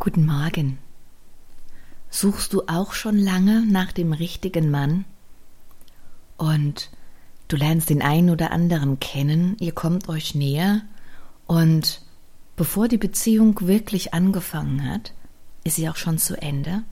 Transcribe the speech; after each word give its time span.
Guten 0.00 0.26
Morgen. 0.26 0.78
Suchst 2.08 2.52
du 2.52 2.62
auch 2.68 2.92
schon 2.92 3.18
lange 3.18 3.66
nach 3.66 3.90
dem 3.90 4.12
richtigen 4.12 4.70
Mann? 4.70 5.04
Und 6.36 6.90
du 7.48 7.56
lernst 7.56 7.90
den 7.90 8.00
einen 8.00 8.30
oder 8.30 8.52
anderen 8.52 9.00
kennen, 9.00 9.56
ihr 9.58 9.72
kommt 9.72 10.08
euch 10.08 10.36
näher 10.36 10.82
und 11.48 12.02
bevor 12.54 12.86
die 12.86 12.96
Beziehung 12.96 13.66
wirklich 13.66 14.14
angefangen 14.14 14.88
hat, 14.88 15.14
ist 15.64 15.74
sie 15.74 15.88
auch 15.88 15.96
schon 15.96 16.18
zu 16.18 16.40
Ende? 16.40 16.84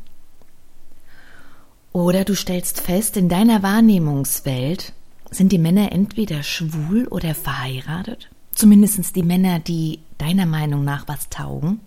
Oder 1.92 2.24
du 2.24 2.34
stellst 2.34 2.80
fest, 2.80 3.16
in 3.16 3.28
deiner 3.28 3.62
Wahrnehmungswelt 3.62 4.94
sind 5.30 5.52
die 5.52 5.58
Männer 5.58 5.92
entweder 5.92 6.42
schwul 6.42 7.06
oder 7.06 7.36
verheiratet, 7.36 8.30
zumindest 8.50 9.14
die 9.14 9.22
Männer, 9.22 9.60
die 9.60 10.00
deiner 10.18 10.46
Meinung 10.46 10.82
nach 10.82 11.06
was 11.06 11.28
taugen, 11.28 11.80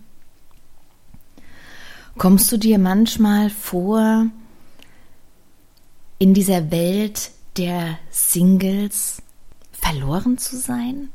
Kommst 2.20 2.52
du 2.52 2.58
dir 2.58 2.78
manchmal 2.78 3.48
vor, 3.48 4.26
in 6.18 6.34
dieser 6.34 6.70
Welt 6.70 7.30
der 7.56 7.98
Singles 8.10 9.22
verloren 9.72 10.36
zu 10.36 10.58
sein? 10.58 11.08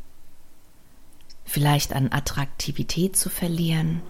Vielleicht 1.44 1.94
an 1.94 2.12
Attraktivität 2.12 3.16
zu 3.16 3.30
verlieren? 3.30 4.02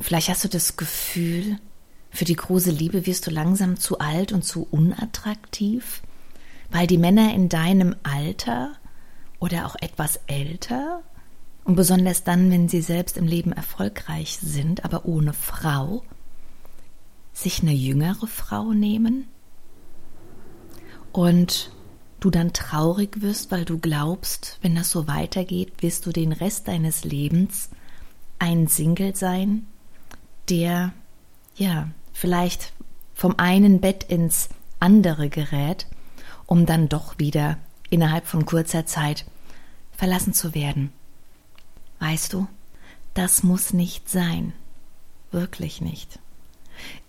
Vielleicht 0.00 0.30
hast 0.30 0.42
du 0.42 0.48
das 0.48 0.76
Gefühl, 0.76 1.60
für 2.10 2.24
die 2.24 2.34
große 2.34 2.72
Liebe 2.72 3.06
wirst 3.06 3.28
du 3.28 3.30
langsam 3.30 3.78
zu 3.78 4.00
alt 4.00 4.32
und 4.32 4.42
zu 4.42 4.66
unattraktiv, 4.68 6.02
weil 6.72 6.88
die 6.88 6.98
Männer 6.98 7.32
in 7.34 7.48
deinem 7.48 7.94
Alter 8.02 8.72
oder 9.38 9.66
auch 9.66 9.76
etwas 9.80 10.18
älter 10.26 11.04
und 11.64 11.76
besonders 11.76 12.24
dann, 12.24 12.50
wenn 12.50 12.68
sie 12.68 12.82
selbst 12.82 13.16
im 13.16 13.26
Leben 13.26 13.52
erfolgreich 13.52 14.38
sind, 14.40 14.84
aber 14.84 15.04
ohne 15.04 15.32
Frau, 15.32 16.02
sich 17.32 17.62
eine 17.62 17.72
jüngere 17.72 18.26
Frau 18.26 18.72
nehmen 18.72 19.26
und 21.12 21.70
du 22.20 22.30
dann 22.30 22.52
traurig 22.52 23.20
wirst, 23.22 23.50
weil 23.50 23.64
du 23.64 23.78
glaubst, 23.78 24.58
wenn 24.62 24.74
das 24.74 24.90
so 24.90 25.06
weitergeht, 25.08 25.82
wirst 25.82 26.06
du 26.06 26.12
den 26.12 26.32
Rest 26.32 26.68
deines 26.68 27.04
Lebens 27.04 27.70
ein 28.38 28.66
Single 28.66 29.16
sein, 29.16 29.66
der 30.48 30.92
ja 31.56 31.88
vielleicht 32.12 32.72
vom 33.14 33.38
einen 33.38 33.80
Bett 33.80 34.04
ins 34.04 34.48
andere 34.78 35.28
gerät, 35.28 35.86
um 36.46 36.66
dann 36.66 36.88
doch 36.88 37.18
wieder 37.18 37.58
innerhalb 37.90 38.26
von 38.26 38.46
kurzer 38.46 38.86
Zeit 38.86 39.24
verlassen 39.92 40.34
zu 40.34 40.54
werden. 40.54 40.92
Weißt 42.02 42.32
du, 42.32 42.48
das 43.14 43.44
muss 43.44 43.72
nicht 43.72 44.08
sein. 44.08 44.54
Wirklich 45.30 45.80
nicht. 45.80 46.18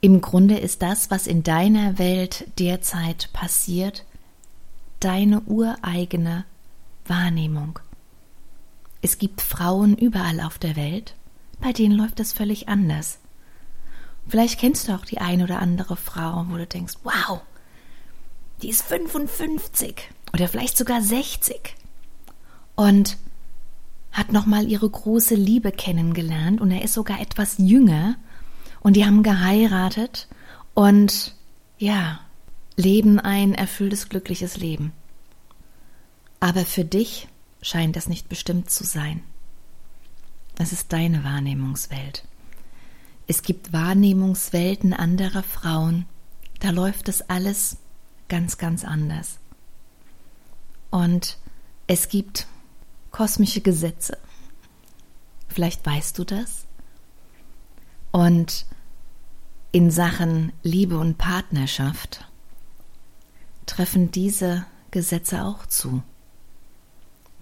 Im 0.01 0.21
Grunde 0.21 0.59
ist 0.59 0.83
das, 0.83 1.09
was 1.09 1.25
in 1.25 1.41
deiner 1.41 1.97
Welt 1.97 2.45
derzeit 2.59 3.33
passiert, 3.33 4.05
deine 4.99 5.41
ureigene 5.41 6.45
Wahrnehmung. 7.07 7.79
Es 9.01 9.17
gibt 9.17 9.41
Frauen 9.41 9.97
überall 9.97 10.39
auf 10.39 10.59
der 10.59 10.75
Welt, 10.75 11.15
bei 11.59 11.73
denen 11.73 11.97
läuft 11.97 12.19
es 12.19 12.31
völlig 12.31 12.69
anders. 12.69 13.17
Vielleicht 14.27 14.59
kennst 14.59 14.87
du 14.87 14.93
auch 14.93 15.05
die 15.05 15.17
eine 15.17 15.45
oder 15.45 15.57
andere 15.57 15.97
Frau, 15.97 16.45
wo 16.49 16.57
du 16.57 16.67
denkst, 16.67 16.99
wow, 17.01 17.41
die 18.61 18.69
ist 18.69 18.83
55 18.83 19.95
oder 20.33 20.47
vielleicht 20.47 20.77
sogar 20.77 21.01
60. 21.01 21.75
Und 22.75 23.17
hat 24.13 24.31
nochmal 24.31 24.69
ihre 24.69 24.89
große 24.89 25.35
Liebe 25.35 25.71
kennengelernt 25.71 26.61
und 26.61 26.71
er 26.71 26.83
ist 26.83 26.93
sogar 26.93 27.19
etwas 27.19 27.55
jünger 27.57 28.15
und 28.79 28.95
die 28.95 29.05
haben 29.05 29.23
geheiratet 29.23 30.27
und 30.73 31.35
ja, 31.77 32.19
leben 32.75 33.19
ein 33.19 33.53
erfülltes, 33.53 34.09
glückliches 34.09 34.57
Leben. 34.57 34.93
Aber 36.39 36.65
für 36.65 36.85
dich 36.85 37.27
scheint 37.61 37.95
das 37.95 38.07
nicht 38.07 38.29
bestimmt 38.29 38.69
zu 38.69 38.83
sein. 38.83 39.23
Das 40.55 40.71
ist 40.71 40.93
deine 40.93 41.23
Wahrnehmungswelt. 41.23 42.23
Es 43.25 43.41
gibt 43.41 43.73
Wahrnehmungswelten 43.73 44.93
anderer 44.93 45.43
Frauen, 45.43 46.05
da 46.59 46.69
läuft 46.69 47.09
es 47.09 47.21
alles 47.29 47.77
ganz, 48.27 48.57
ganz 48.57 48.83
anders. 48.83 49.39
Und 50.91 51.37
es 51.87 52.09
gibt 52.09 52.47
kosmische 53.13 53.61
Gesetze. 53.61 54.17
Vielleicht 55.47 55.85
weißt 55.85 56.17
du 56.17 56.25
das. 56.25 56.65
Und 58.11 58.65
in 59.71 59.91
Sachen 59.91 60.51
Liebe 60.63 60.97
und 60.97 61.17
Partnerschaft 61.17 62.27
treffen 63.65 64.11
diese 64.11 64.65
Gesetze 64.91 65.45
auch 65.45 65.65
zu. 65.67 66.03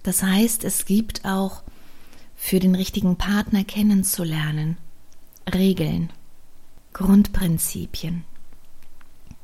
Das 0.02 0.22
heißt, 0.22 0.62
es 0.64 0.84
gibt 0.84 1.24
auch 1.24 1.62
für 2.36 2.60
den 2.60 2.74
richtigen 2.74 3.16
Partner 3.16 3.64
kennenzulernen 3.64 4.76
Regeln, 5.52 6.12
Grundprinzipien. 6.92 8.24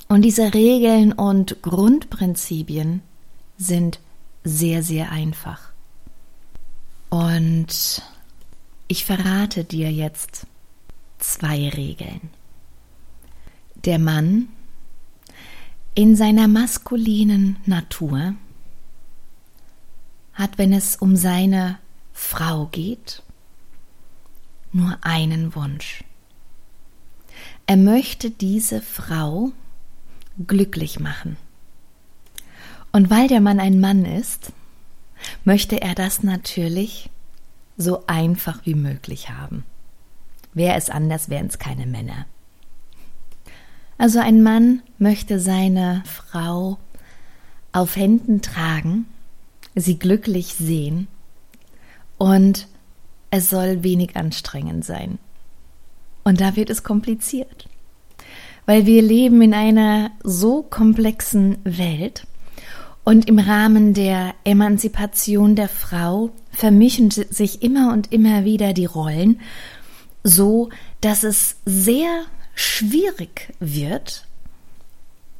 Und 0.09 0.23
diese 0.23 0.53
Regeln 0.53 1.13
und 1.13 1.63
Grundprinzipien 1.63 3.03
sind 3.57 4.01
sehr, 4.45 4.83
sehr 4.83 5.11
einfach. 5.11 5.68
Und 7.11 8.03
ich 8.87 9.05
verrate 9.05 9.65
dir 9.65 9.91
jetzt 9.91 10.47
zwei 11.19 11.69
Regeln. 11.69 12.31
Der 13.85 13.99
Mann 13.99 14.49
in 15.95 16.17
seiner 16.17 16.49
maskulinen 16.49 17.57
Natur 17.65 18.35
hat, 20.33 20.59
wenn 20.59 20.73
es 20.73 20.97
um 20.97 21.17
seine 21.17 21.79
Frau 22.13 22.67
geht, 22.67 23.23
nur 24.73 24.99
einen 25.03 25.55
Wunsch. 25.55 26.05
Er 27.67 27.77
möchte 27.77 28.31
diese 28.31 28.81
Frau 28.81 29.53
glücklich 30.47 31.01
machen. 31.01 31.37
Und 32.93 33.11
weil 33.11 33.29
der 33.29 33.41
Mann 33.41 33.61
ein 33.61 33.81
Mann 33.81 34.05
ist, 34.05 34.53
möchte 35.45 35.81
er 35.81 35.95
das 35.95 36.23
natürlich 36.23 37.11
so 37.77 38.05
einfach 38.07 38.65
wie 38.65 38.75
möglich 38.75 39.31
haben. 39.31 39.65
Wäre 40.55 40.77
es 40.77 40.91
anders, 40.91 41.29
wären 41.29 41.47
es 41.47 41.59
keine 41.59 41.87
Männer. 41.87 42.27
Also 43.97 44.21
ein 44.21 44.43
Mann 44.43 44.83
möchte 44.99 45.41
seine 45.41 46.03
Frau 46.07 46.79
auf 47.73 47.97
Händen 47.97 48.43
tragen, 48.43 49.07
sie 49.75 49.99
glücklich 49.99 50.55
sehen 50.55 51.09
und 52.17 52.69
es 53.31 53.51
soll 53.51 53.83
wenig 53.83 54.17
anstrengend 54.17 54.85
sein. 54.85 55.19
Und 56.25 56.41
da 56.41 56.57
wird 56.57 56.71
es 56.71 56.83
kompliziert, 56.83 57.69
weil 58.67 58.87
wir 58.87 59.03
leben 59.03 59.43
in 59.43 59.55
einer 59.55 60.11
so 60.23 60.63
komplexen 60.63 61.59
Welt 61.65 62.27
und 63.09 63.27
im 63.27 63.39
Rahmen 63.39 63.95
der 63.95 64.35
Emanzipation 64.45 65.57
der 65.57 65.71
Frau 65.71 66.29
vermischen 66.51 67.11
sich 67.11 67.63
immer 67.63 67.91
und 67.95 68.13
immer 68.13 68.45
wieder 68.45 68.75
die 68.75 68.85
Rollen, 68.85 69.41
so 70.25 70.69
dass 71.01 71.23
es 71.23 71.57
sehr 71.65 72.25
schwierig 72.55 73.55
wird, 73.61 74.27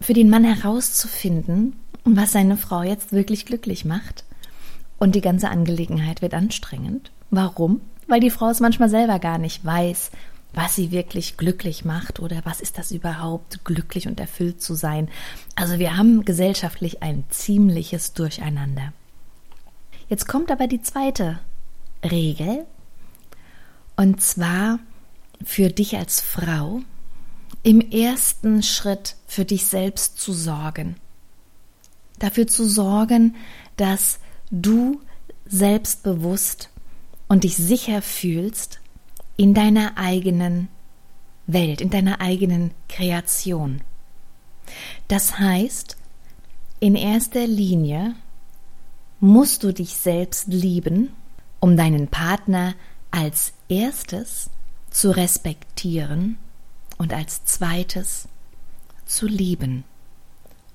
für 0.01 0.15
den 0.15 0.31
Mann 0.31 0.45
herauszufinden, 0.45 1.77
was 2.05 2.33
seine 2.33 2.57
Frau 2.57 2.85
jetzt 2.85 3.13
wirklich 3.13 3.45
glücklich 3.45 3.85
macht. 3.85 4.25
Und 4.99 5.15
die 5.15 5.21
ganze 5.21 5.51
Angelegenheit 5.51 6.23
wird 6.23 6.33
anstrengend. 6.33 7.11
Warum? 7.31 7.83
Weil 8.07 8.21
die 8.21 8.31
Frau 8.31 8.49
es 8.49 8.61
manchmal 8.61 8.89
selber 8.89 9.19
gar 9.19 9.37
nicht 9.37 9.63
weiß, 9.63 10.11
was 10.53 10.75
sie 10.75 10.91
wirklich 10.91 11.37
glücklich 11.37 11.85
macht 11.85 12.21
oder 12.21 12.41
was 12.45 12.61
ist 12.61 12.79
das 12.79 12.91
überhaupt, 12.91 13.65
glücklich 13.65 14.09
und 14.09 14.19
erfüllt 14.19 14.63
zu 14.63 14.75
sein. 14.75 15.09
Also 15.55 15.79
wir 15.79 15.97
haben 15.97 16.25
gesellschaftlich 16.25 17.03
ein 17.03 17.25
ziemliches 17.29 18.15
Durcheinander. 18.15 18.93
Jetzt 20.09 20.27
kommt 20.27 20.51
aber 20.51 20.67
die 20.67 20.81
zweite 20.81 21.39
Regel, 22.03 22.65
und 23.97 24.23
zwar 24.23 24.79
für 25.45 25.69
dich 25.69 25.97
als 25.97 26.21
Frau 26.21 26.81
im 27.63 27.81
ersten 27.81 28.63
Schritt 28.63 29.17
für 29.27 29.45
dich 29.45 29.67
selbst 29.67 30.19
zu 30.19 30.33
sorgen. 30.33 30.97
Dafür 32.19 32.47
zu 32.47 32.69
sorgen, 32.69 33.37
dass 33.77 34.19
du 34.51 35.01
selbstbewusst 35.47 36.71
und 37.29 37.45
dich 37.45 37.57
sicher 37.57 38.03
fühlst 38.03 38.81
in 39.39 39.55
deiner 39.55 39.97
eigenen 39.97 40.69
Welt, 41.47 41.81
in 41.81 41.89
deiner 41.89 42.21
eigenen 42.21 42.73
Kreation. 42.89 43.81
Das 45.07 45.39
heißt, 45.39 45.97
in 46.81 46.95
erster 46.95 47.47
Linie 47.47 48.15
musst 49.21 49.63
du 49.63 49.73
dich 49.73 49.97
selbst 49.97 50.49
lieben, 50.49 51.11
um 51.61 51.77
deinen 51.77 52.09
Partner 52.09 52.75
als 53.11 53.53
erstes 53.69 54.51
zu 54.91 55.17
respektieren 55.17 56.37
und 56.99 57.13
als 57.13 57.45
zweites 57.45 58.29
zu 59.07 59.27
lieben. 59.27 59.85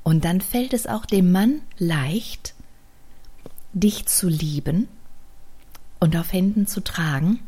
Und 0.03 0.23
dann 0.23 0.39
fällt 0.39 0.73
es 0.73 0.87
auch 0.87 1.05
dem 1.05 1.31
Mann 1.31 1.61
leicht, 1.77 2.55
dich 3.73 4.05
zu 4.05 4.29
lieben 4.29 4.87
und 5.99 6.15
auf 6.15 6.31
Händen 6.31 6.65
zu 6.65 6.81
tragen, 6.81 7.39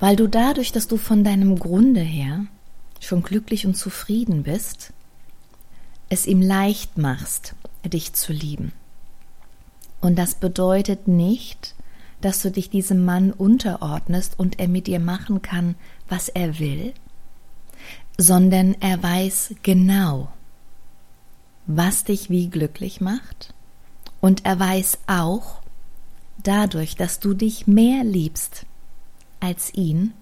weil 0.00 0.16
du 0.16 0.28
dadurch, 0.28 0.72
dass 0.72 0.88
du 0.88 0.96
von 0.96 1.24
deinem 1.24 1.58
Grunde 1.58 2.00
her 2.00 2.46
schon 3.00 3.22
glücklich 3.22 3.66
und 3.66 3.74
zufrieden 3.74 4.42
bist, 4.42 4.92
es 6.08 6.26
ihm 6.26 6.40
leicht 6.40 6.98
machst, 6.98 7.54
dich 7.84 8.12
zu 8.12 8.32
lieben. 8.32 8.72
Und 10.00 10.16
das 10.16 10.34
bedeutet 10.34 11.08
nicht, 11.08 11.74
dass 12.20 12.42
du 12.42 12.50
dich 12.50 12.70
diesem 12.70 13.04
Mann 13.04 13.32
unterordnest 13.32 14.38
und 14.38 14.58
er 14.58 14.68
mit 14.68 14.86
dir 14.86 15.00
machen 15.00 15.42
kann, 15.42 15.74
was 16.08 16.28
er 16.28 16.58
will, 16.58 16.92
sondern 18.16 18.76
er 18.80 19.02
weiß 19.02 19.54
genau, 19.62 20.32
was 21.66 22.04
dich 22.04 22.30
wie 22.30 22.48
glücklich 22.48 23.00
macht 23.00 23.54
und 24.20 24.44
er 24.44 24.58
weiß 24.58 24.98
auch, 25.06 25.60
dadurch, 26.42 26.96
dass 26.96 27.20
du 27.20 27.34
dich 27.34 27.66
mehr 27.66 28.04
liebst 28.04 28.66
als 29.40 29.72
ihn, 29.74 30.12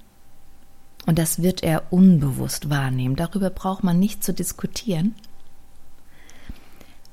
und 1.07 1.19
das 1.19 1.43
wird 1.43 1.63
er 1.63 1.93
unbewusst 1.93 2.69
wahrnehmen, 2.69 3.17
darüber 3.17 3.51
braucht 3.51 3.85
man 3.85 3.99
nicht 3.99 4.25
zu 4.25 4.33
diskutieren, 4.35 5.15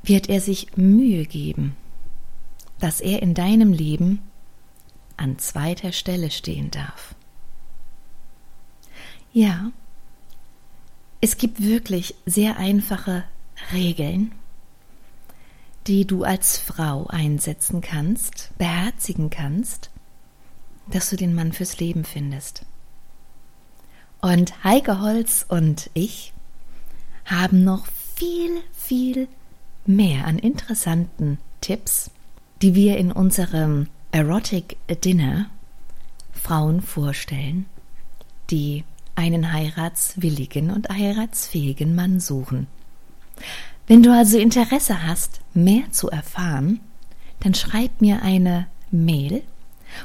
wird 0.03 0.29
er 0.29 0.41
sich 0.41 0.75
Mühe 0.75 1.25
geben, 1.25 1.75
dass 2.79 2.99
er 2.99 3.21
in 3.21 3.33
deinem 3.33 3.71
Leben 3.71 4.19
an 5.15 5.37
zweiter 5.37 5.91
Stelle 5.91 6.31
stehen 6.31 6.71
darf. 6.71 7.15
Ja, 9.31 9.71
es 11.21 11.37
gibt 11.37 11.63
wirklich 11.63 12.15
sehr 12.25 12.57
einfache 12.57 13.23
Regeln, 13.71 14.33
die 15.87 16.05
du 16.05 16.23
als 16.23 16.57
Frau 16.57 17.07
einsetzen 17.07 17.81
kannst, 17.81 18.51
beherzigen 18.57 19.29
kannst, 19.29 19.89
dass 20.87 21.09
du 21.09 21.15
den 21.15 21.33
Mann 21.33 21.53
fürs 21.53 21.79
Leben 21.79 22.03
findest. 22.03 22.65
Und 24.21 24.63
Heike 24.63 25.01
Holz 25.01 25.45
und 25.47 25.89
ich 25.93 26.33
haben 27.25 27.63
noch 27.63 27.85
viel, 28.15 28.61
viel 28.73 29.27
mehr 29.85 30.25
an 30.25 30.39
interessanten 30.39 31.39
Tipps, 31.61 32.11
die 32.61 32.75
wir 32.75 32.97
in 32.97 33.11
unserem 33.11 33.87
Erotic 34.11 34.77
Dinner 35.03 35.49
Frauen 36.31 36.81
vorstellen, 36.81 37.65
die 38.49 38.83
einen 39.15 39.51
heiratswilligen 39.51 40.71
und 40.71 40.89
heiratsfähigen 40.89 41.95
Mann 41.95 42.19
suchen. 42.19 42.67
Wenn 43.87 44.03
du 44.03 44.13
also 44.13 44.37
Interesse 44.37 45.05
hast, 45.05 45.41
mehr 45.53 45.91
zu 45.91 46.09
erfahren, 46.09 46.79
dann 47.41 47.53
schreib 47.53 48.01
mir 48.01 48.21
eine 48.21 48.67
Mail 48.91 49.43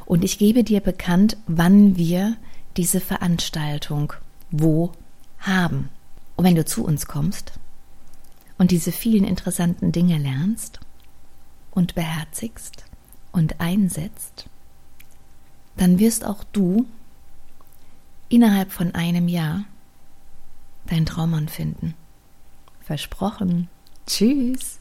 und 0.07 0.25
ich 0.25 0.39
gebe 0.39 0.65
dir 0.65 0.81
bekannt, 0.81 1.37
wann 1.47 1.97
wir 1.97 2.37
diese 2.77 3.01
Veranstaltung 3.01 4.13
wo 4.51 4.93
haben. 5.39 5.91
Und 6.37 6.45
wenn 6.45 6.55
du 6.55 6.65
zu 6.65 6.85
uns 6.85 7.07
kommst 7.07 7.53
und 8.57 8.71
diese 8.71 8.93
vielen 8.93 9.25
interessanten 9.25 9.93
Dinge 9.93 10.19
lernst 10.19 10.81
und 11.71 11.95
beherzigst 11.95 12.85
und 13.33 13.61
einsetzt, 13.61 14.47
dann 15.77 15.99
wirst 15.99 16.25
auch 16.25 16.45
du 16.53 16.87
innerhalb 18.29 18.73
von 18.73 18.95
einem 18.95 19.29
Jahr 19.29 19.65
dein 20.87 21.07
Traummann 21.07 21.49
finden. 21.49 21.95
Versprochen. 22.81 23.69
Tschüss. 24.07 24.79